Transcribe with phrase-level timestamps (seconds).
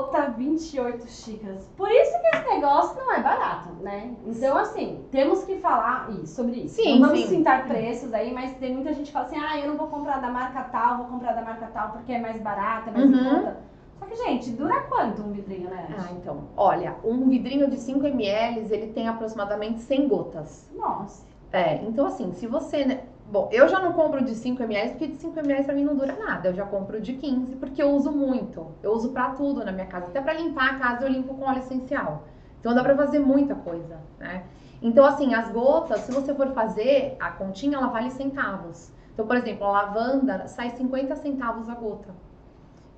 [0.00, 1.68] gota 28 xícaras.
[1.76, 4.14] Por isso que esse negócio não é barato, né?
[4.26, 6.76] Então, assim, temos que falar sobre isso.
[6.76, 7.38] Sim, não vamos sim.
[7.38, 10.20] citar preços aí, mas tem muita gente que fala assim, ah, eu não vou comprar
[10.20, 13.24] da marca tal, vou comprar da marca tal porque é mais barato, é mais Uhum.
[13.24, 13.56] conta.
[13.98, 15.86] Só que, gente, dura quanto um vidrinho, né?
[15.98, 20.70] Ah, então, olha, um vidrinho de 5 ml, ele tem aproximadamente 100 gotas.
[20.74, 21.26] Nossa.
[21.52, 23.00] É, então assim, se você.
[23.30, 25.94] Bom, eu já não compro de 5 ml, porque de 5 ml pra mim não
[25.94, 26.48] dura nada.
[26.48, 28.66] Eu já compro de 15, porque eu uso muito.
[28.82, 30.06] Eu uso pra tudo na minha casa.
[30.06, 32.24] Até pra limpar a casa, eu limpo com óleo essencial.
[32.58, 34.42] Então dá pra fazer muita coisa, né?
[34.82, 38.90] Então, assim, as gotas, se você for fazer, a continha, ela vale centavos.
[39.14, 42.12] Então, por exemplo, a lavanda sai 50 centavos a gota.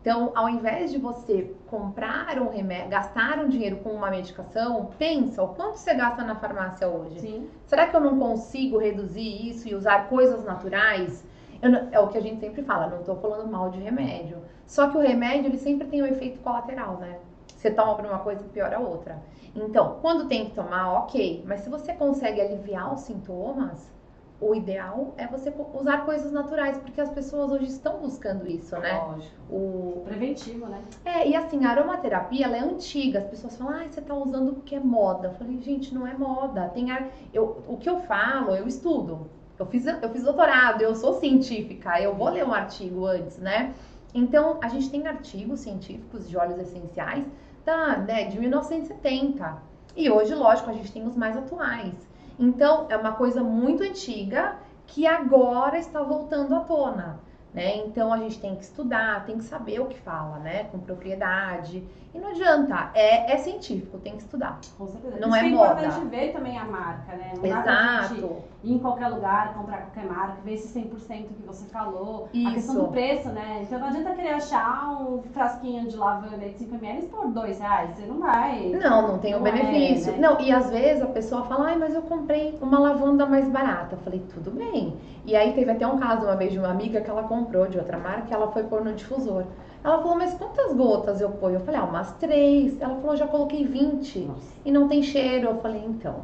[0.00, 5.42] Então, ao invés de você comprar um remédio, gastar um dinheiro com uma medicação, pensa
[5.42, 7.20] o quanto você gasta na farmácia hoje.
[7.20, 7.48] Sim.
[7.66, 11.22] Será que eu não consigo reduzir isso e usar coisas naturais?
[11.62, 14.38] Não- é o que a gente sempre fala, não tô falando mal de remédio.
[14.66, 17.18] Só que o remédio, ele sempre tem um efeito colateral, né?
[17.54, 19.18] Você toma pra uma coisa e piora a outra.
[19.54, 21.44] Então, quando tem que tomar, ok.
[21.46, 23.92] Mas se você consegue aliviar os sintomas,
[24.40, 28.98] o ideal é você usar coisas naturais, porque as pessoas hoje estão buscando isso, né?
[28.98, 29.34] Lógico.
[29.50, 30.82] O, Preventivo, né?
[31.04, 33.18] é, e assim, a aromaterapia, ela é antiga.
[33.18, 35.28] As pessoas falam, ah, você tá usando porque é moda.
[35.28, 36.70] Eu falei, gente, não é moda.
[36.70, 37.08] Tem ar...
[37.34, 39.28] eu, o que eu falo, eu estudo.
[39.58, 43.74] Eu fiz, eu fiz doutorado, eu sou científica, eu vou ler um artigo antes, né?
[44.14, 47.26] Então, a gente tem artigos científicos de óleos essenciais
[47.62, 49.62] da, né, de 1970.
[49.94, 51.92] E hoje, lógico, a gente tem os mais atuais.
[52.40, 57.20] Então, é uma coisa muito antiga que agora está voltando à tona.
[57.52, 57.78] Né?
[57.78, 60.64] Então a gente tem que estudar, tem que saber o que fala, né?
[60.64, 61.84] Com propriedade.
[62.14, 64.60] E não adianta, é, é científico, tem que estudar.
[64.78, 65.18] Com certeza.
[65.18, 65.82] Não Isso é é moda.
[65.82, 67.32] importante ver também a marca, né?
[67.36, 68.44] Não Exato.
[68.62, 70.90] Ir em qualquer lugar, comprar qualquer marca, ver esse 100%
[71.28, 72.28] que você falou.
[72.32, 72.52] A Isso.
[72.54, 73.60] questão do preço, né?
[73.62, 77.90] Então não adianta querer achar um frasquinho de lavanda de 5ml por 2 reais.
[77.96, 78.68] Você não vai.
[78.70, 80.12] Não, não tem o Não é, benefício.
[80.12, 80.18] né?
[80.18, 83.94] Não, e às vezes a pessoa fala, ai, mas eu comprei uma lavanda mais barata.
[83.96, 84.96] Eu falei, tudo bem.
[85.24, 87.78] E aí teve até um caso uma vez de uma amiga que ela comprou de
[87.78, 89.44] outra marca, ela foi pôr no difusor.
[89.82, 91.56] Ela falou, mas quantas gotas eu ponho?
[91.56, 92.78] Eu falei, ah, umas três.
[92.80, 94.40] Ela falou, já coloquei 20 Nossa.
[94.64, 95.48] e não tem cheiro.
[95.48, 96.16] Eu falei, então.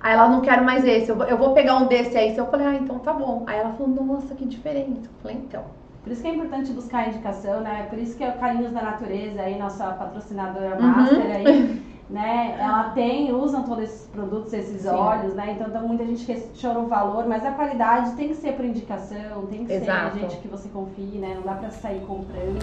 [0.00, 2.36] Aí ela não quero mais esse, eu vou, eu vou pegar um desse aí.
[2.36, 3.44] Eu falei, ah, então tá bom.
[3.46, 5.04] Aí ela falou, nossa, que diferente.
[5.04, 5.64] Eu falei, então.
[6.02, 7.86] Por isso que é importante buscar indicação, né?
[7.90, 10.86] Por isso que é o Carinhos da Natureza aí, nossa patrocinadora Uhum.
[10.86, 12.56] master aí, né?
[12.58, 14.88] Ela tem, usam todos esses produtos, esses Sim.
[14.88, 15.50] óleos, né?
[15.58, 19.46] Então tem muita gente questiona o valor, mas a qualidade tem que ser por indicação,
[19.50, 20.14] tem que Exato.
[20.14, 21.34] ser gente que você confie, né?
[21.34, 22.58] Não dá pra sair comprando.